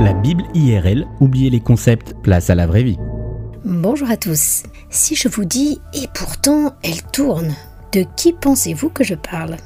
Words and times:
La 0.00 0.12
Bible 0.12 0.42
IRL, 0.54 1.06
oubliez 1.20 1.50
les 1.50 1.60
concepts, 1.60 2.14
place 2.22 2.50
à 2.50 2.56
la 2.56 2.66
vraie 2.66 2.82
vie. 2.82 2.98
Bonjour 3.64 4.10
à 4.10 4.16
tous. 4.16 4.64
Si 4.90 5.14
je 5.14 5.28
vous 5.28 5.44
dis 5.44 5.80
et 5.94 6.08
pourtant 6.12 6.74
elle 6.82 7.02
tourne, 7.12 7.54
de 7.92 8.04
qui 8.16 8.32
pensez-vous 8.32 8.90
que 8.90 9.04
je 9.04 9.14
parle? 9.14 9.56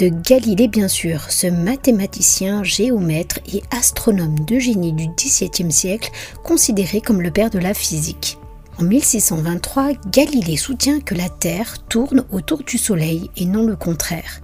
De 0.00 0.08
Galilée 0.08 0.66
bien 0.66 0.88
sûr, 0.88 1.30
ce 1.30 1.46
mathématicien, 1.46 2.64
géomètre 2.64 3.38
et 3.54 3.62
astronome 3.70 4.40
de 4.40 4.58
génie 4.58 4.92
du 4.92 5.06
XVIIe 5.16 5.70
siècle, 5.70 6.10
considéré 6.42 7.00
comme 7.00 7.22
le 7.22 7.30
père 7.30 7.50
de 7.50 7.60
la 7.60 7.72
physique. 7.72 8.38
En 8.82 8.84
1623, 8.84 9.92
Galilée 10.10 10.56
soutient 10.56 10.98
que 10.98 11.14
la 11.14 11.28
Terre 11.28 11.76
tourne 11.88 12.24
autour 12.32 12.64
du 12.64 12.78
Soleil 12.78 13.30
et 13.36 13.44
non 13.44 13.64
le 13.64 13.76
contraire. 13.76 14.40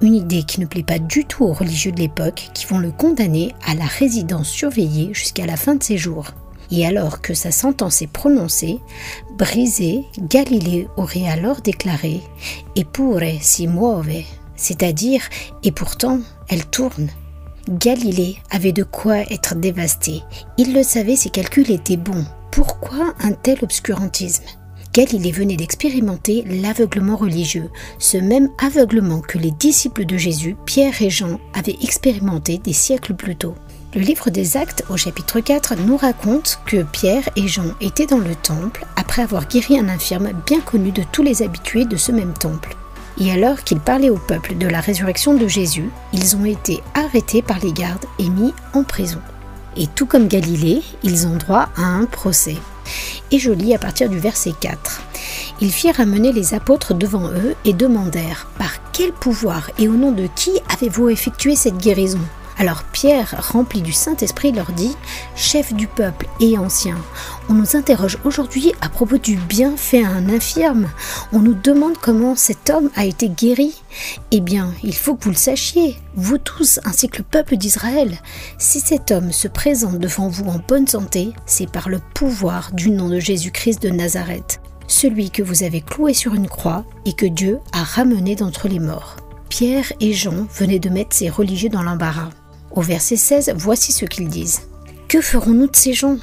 Une 0.00 0.16
idée 0.16 0.42
qui 0.42 0.60
ne 0.60 0.66
plaît 0.66 0.82
pas 0.82 0.98
du 0.98 1.24
tout 1.24 1.44
aux 1.44 1.52
religieux 1.52 1.92
de 1.92 2.00
l'époque 2.00 2.50
qui 2.52 2.66
vont 2.66 2.80
le 2.80 2.90
condamner 2.90 3.54
à 3.64 3.76
la 3.76 3.84
résidence 3.84 4.48
surveillée 4.48 5.14
jusqu'à 5.14 5.46
la 5.46 5.56
fin 5.56 5.76
de 5.76 5.84
ses 5.84 5.98
jours. 5.98 6.32
Et 6.72 6.84
alors 6.84 7.20
que 7.20 7.32
sa 7.32 7.52
sentence 7.52 8.02
est 8.02 8.08
prononcée, 8.08 8.80
brisée, 9.38 10.02
Galilée 10.18 10.88
aurait 10.96 11.28
alors 11.28 11.60
déclaré 11.60 12.22
Eppure 12.74 13.38
si 13.40 13.68
muove, 13.68 14.24
c'est-à-dire 14.56 15.22
et 15.62 15.70
pourtant 15.70 16.18
elle 16.48 16.66
tourne. 16.66 17.08
Galilée 17.68 18.38
avait 18.50 18.72
de 18.72 18.82
quoi 18.82 19.18
être 19.30 19.54
dévasté. 19.54 20.24
Il 20.58 20.74
le 20.74 20.82
savait, 20.82 21.14
ses 21.14 21.30
calculs 21.30 21.70
étaient 21.70 21.96
bons. 21.96 22.26
Pourquoi 22.56 23.12
un 23.20 23.32
tel 23.32 23.58
obscurantisme? 23.60 24.44
Galilée 24.94 25.30
venait 25.30 25.58
d'expérimenter 25.58 26.42
l'aveuglement 26.48 27.14
religieux, 27.14 27.68
ce 27.98 28.16
même 28.16 28.48
aveuglement 28.56 29.20
que 29.20 29.36
les 29.36 29.50
disciples 29.50 30.06
de 30.06 30.16
Jésus, 30.16 30.56
Pierre 30.64 31.02
et 31.02 31.10
Jean, 31.10 31.38
avaient 31.52 31.76
expérimenté 31.82 32.56
des 32.56 32.72
siècles 32.72 33.12
plus 33.12 33.36
tôt? 33.36 33.54
Le 33.94 34.00
livre 34.00 34.30
des 34.30 34.56
Actes 34.56 34.84
au 34.88 34.96
chapitre 34.96 35.40
4 35.40 35.74
nous 35.86 35.98
raconte 35.98 36.60
que 36.64 36.82
Pierre 36.82 37.28
et 37.36 37.46
Jean 37.46 37.74
étaient 37.82 38.06
dans 38.06 38.16
le 38.16 38.34
temple 38.34 38.86
après 38.96 39.20
avoir 39.20 39.48
guéri 39.48 39.78
un 39.78 39.90
infirme 39.90 40.30
bien 40.46 40.62
connu 40.62 40.92
de 40.92 41.02
tous 41.12 41.22
les 41.22 41.42
habitués 41.42 41.84
de 41.84 41.98
ce 41.98 42.10
même 42.10 42.32
temple. 42.32 42.74
Et 43.20 43.30
alors 43.30 43.64
qu'ils 43.64 43.80
parlaient 43.80 44.08
au 44.08 44.16
peuple 44.16 44.56
de 44.56 44.66
la 44.66 44.80
résurrection 44.80 45.34
de 45.34 45.46
Jésus, 45.46 45.90
ils 46.14 46.34
ont 46.36 46.46
été 46.46 46.82
arrêtés 46.94 47.42
par 47.42 47.58
les 47.58 47.74
gardes 47.74 48.06
et 48.18 48.30
mis 48.30 48.54
en 48.72 48.82
prison 48.82 49.20
et 49.76 49.86
tout 49.86 50.06
comme 50.06 50.28
Galilée, 50.28 50.82
ils 51.02 51.26
ont 51.26 51.36
droit 51.36 51.68
à 51.76 51.82
un 51.82 52.04
procès. 52.04 52.56
Et 53.30 53.38
je 53.38 53.50
lis 53.50 53.74
à 53.74 53.78
partir 53.78 54.08
du 54.08 54.18
verset 54.18 54.52
4. 54.60 55.02
Ils 55.60 55.72
firent 55.72 56.00
amener 56.00 56.32
les 56.32 56.54
apôtres 56.54 56.94
devant 56.94 57.30
eux 57.30 57.54
et 57.64 57.72
demandèrent 57.72 58.46
Par 58.58 58.90
quel 58.92 59.12
pouvoir 59.12 59.70
et 59.78 59.88
au 59.88 59.94
nom 59.94 60.12
de 60.12 60.28
qui 60.34 60.50
avez-vous 60.72 61.08
effectué 61.08 61.56
cette 61.56 61.78
guérison? 61.78 62.20
Alors 62.58 62.84
Pierre, 62.84 63.34
rempli 63.52 63.82
du 63.82 63.92
Saint-Esprit, 63.92 64.50
leur 64.50 64.72
dit, 64.72 64.96
Chef 65.34 65.74
du 65.74 65.86
peuple 65.86 66.26
et 66.40 66.56
ancien, 66.56 66.96
on 67.50 67.54
nous 67.54 67.76
interroge 67.76 68.18
aujourd'hui 68.24 68.72
à 68.80 68.88
propos 68.88 69.18
du 69.18 69.36
bien 69.36 69.76
fait 69.76 70.02
à 70.02 70.08
un 70.08 70.30
infirme. 70.30 70.88
On 71.32 71.40
nous 71.40 71.54
demande 71.54 71.98
comment 71.98 72.34
cet 72.34 72.70
homme 72.70 72.90
a 72.96 73.04
été 73.04 73.28
guéri. 73.28 73.82
Eh 74.30 74.40
bien, 74.40 74.72
il 74.82 74.94
faut 74.94 75.16
que 75.16 75.24
vous 75.24 75.30
le 75.30 75.36
sachiez, 75.36 75.96
vous 76.14 76.38
tous 76.38 76.80
ainsi 76.84 77.08
que 77.08 77.18
le 77.18 77.24
peuple 77.24 77.56
d'Israël. 77.56 78.18
Si 78.58 78.80
cet 78.80 79.10
homme 79.10 79.32
se 79.32 79.48
présente 79.48 79.98
devant 79.98 80.28
vous 80.28 80.46
en 80.46 80.58
bonne 80.66 80.86
santé, 80.86 81.32
c'est 81.44 81.70
par 81.70 81.90
le 81.90 82.00
pouvoir 82.14 82.72
du 82.72 82.90
nom 82.90 83.10
de 83.10 83.20
Jésus-Christ 83.20 83.82
de 83.82 83.90
Nazareth, 83.90 84.60
celui 84.86 85.30
que 85.30 85.42
vous 85.42 85.62
avez 85.62 85.82
cloué 85.82 86.14
sur 86.14 86.32
une 86.34 86.48
croix 86.48 86.86
et 87.04 87.12
que 87.12 87.26
Dieu 87.26 87.58
a 87.72 87.82
ramené 87.82 88.34
d'entre 88.34 88.66
les 88.66 88.80
morts. 88.80 89.16
Pierre 89.50 89.92
et 90.00 90.12
Jean 90.14 90.46
venaient 90.54 90.78
de 90.78 90.88
mettre 90.88 91.14
ces 91.14 91.28
religieux 91.28 91.68
dans 91.68 91.82
l'embarras. 91.82 92.30
Au 92.76 92.82
verset 92.82 93.16
16, 93.16 93.54
voici 93.56 93.90
ce 93.90 94.04
qu'ils 94.04 94.28
disent. 94.28 94.60
Que 95.08 95.22
ferons-nous 95.22 95.68
de 95.68 95.76
ces 95.76 95.94
gens? 95.94 96.18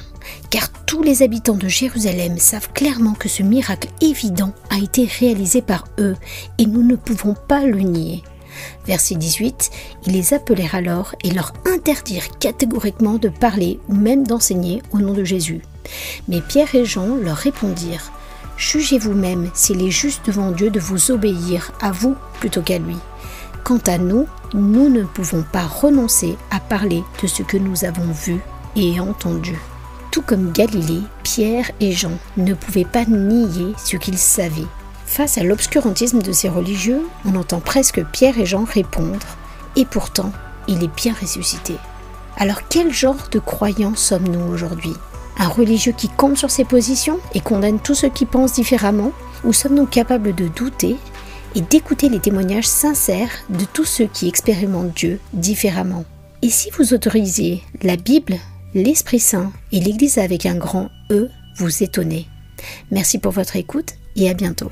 Car 0.50 0.70
tous 0.86 1.02
les 1.02 1.22
habitants 1.22 1.56
de 1.56 1.66
Jérusalem 1.66 2.38
savent 2.38 2.72
clairement 2.72 3.14
que 3.14 3.28
ce 3.28 3.42
miracle 3.42 3.88
évident 4.00 4.54
a 4.70 4.78
été 4.78 5.04
réalisé 5.04 5.62
par 5.62 5.84
eux 5.98 6.14
et 6.58 6.66
nous 6.66 6.84
ne 6.84 6.94
pouvons 6.94 7.34
pas 7.34 7.64
le 7.64 7.80
nier. 7.80 8.22
Verset 8.86 9.16
18, 9.16 9.70
ils 10.06 10.12
les 10.12 10.32
appelèrent 10.32 10.76
alors 10.76 11.16
et 11.24 11.32
leur 11.32 11.52
interdirent 11.66 12.38
catégoriquement 12.38 13.14
de 13.14 13.28
parler 13.28 13.80
ou 13.88 13.94
même 13.94 14.24
d'enseigner 14.24 14.80
au 14.92 14.98
nom 14.98 15.12
de 15.12 15.24
Jésus. 15.24 15.62
Mais 16.28 16.40
Pierre 16.40 16.72
et 16.76 16.84
Jean 16.84 17.16
leur 17.16 17.36
répondirent, 17.36 18.12
Jugez 18.56 18.98
vous-même 18.98 19.50
s'il 19.54 19.82
est 19.82 19.90
juste 19.90 20.26
devant 20.26 20.52
Dieu 20.52 20.70
de 20.70 20.78
vous 20.78 21.10
obéir 21.10 21.72
à 21.80 21.90
vous 21.90 22.14
plutôt 22.38 22.62
qu'à 22.62 22.78
lui. 22.78 22.96
Quant 23.64 23.80
à 23.86 23.98
nous, 23.98 24.28
nous 24.54 24.88
ne 24.88 25.02
pouvons 25.02 25.42
pas 25.42 25.64
renoncer 25.64 26.36
à 26.52 26.60
parler 26.60 27.02
de 27.20 27.26
ce 27.26 27.42
que 27.42 27.56
nous 27.56 27.84
avons 27.84 28.10
vu 28.12 28.38
et 28.76 29.00
entendu. 29.00 29.58
Tout 30.12 30.22
comme 30.22 30.52
Galilée, 30.52 31.02
Pierre 31.24 31.72
et 31.80 31.90
Jean 31.90 32.12
ne 32.36 32.54
pouvaient 32.54 32.84
pas 32.84 33.04
nier 33.04 33.74
ce 33.76 33.96
qu'ils 33.96 34.18
savaient. 34.18 34.68
Face 35.06 35.38
à 35.38 35.42
l'obscurantisme 35.42 36.22
de 36.22 36.30
ces 36.30 36.48
religieux, 36.48 37.02
on 37.24 37.34
entend 37.34 37.58
presque 37.58 38.04
Pierre 38.12 38.38
et 38.38 38.46
Jean 38.46 38.64
répondre 38.64 39.26
Et 39.74 39.84
pourtant, 39.84 40.30
il 40.68 40.84
est 40.84 40.94
bien 40.94 41.14
ressuscité. 41.20 41.74
Alors 42.36 42.68
quel 42.68 42.92
genre 42.92 43.28
de 43.32 43.40
croyants 43.40 43.96
sommes-nous 43.96 44.52
aujourd'hui? 44.52 44.94
Un 45.36 45.48
religieux 45.48 45.94
qui 45.96 46.08
compte 46.08 46.38
sur 46.38 46.52
ses 46.52 46.64
positions 46.64 47.18
et 47.34 47.40
condamne 47.40 47.80
tous 47.80 47.94
ceux 47.94 48.08
qui 48.08 48.24
pensent 48.24 48.54
différemment? 48.54 49.10
Ou 49.42 49.52
sommes-nous 49.52 49.86
capables 49.86 50.32
de 50.34 50.46
douter 50.46 50.96
et 51.54 51.60
d'écouter 51.60 52.08
les 52.08 52.20
témoignages 52.20 52.66
sincères 52.66 53.30
de 53.48 53.64
tous 53.72 53.84
ceux 53.84 54.06
qui 54.06 54.28
expérimentent 54.28 54.94
Dieu 54.94 55.20
différemment. 55.32 56.04
Et 56.42 56.50
si 56.50 56.70
vous 56.70 56.92
autorisez 56.92 57.62
la 57.82 57.96
Bible, 57.96 58.36
l'Esprit 58.74 59.20
Saint 59.20 59.52
et 59.72 59.80
l'Église 59.80 60.18
avec 60.18 60.46
un 60.46 60.56
grand 60.56 60.90
E, 61.10 61.28
vous 61.56 61.82
étonner. 61.82 62.26
Merci 62.90 63.18
pour 63.18 63.32
votre 63.32 63.56
écoute 63.56 63.94
et 64.16 64.28
à 64.28 64.34
bientôt. 64.34 64.70